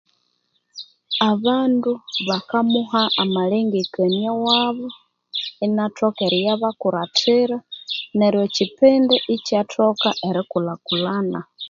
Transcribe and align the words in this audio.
Abandu 1.31 1.91
bakamuha 2.27 3.01
amlengekania 3.21 4.31
wabo 4.45 4.87
inathoka 5.65 6.19
eriyabakurathira 6.27 7.57
neryo 8.17 8.41
ekipindi 8.47 9.15
ikyathoka 9.35 10.09
erikulhakulhana 10.27 11.39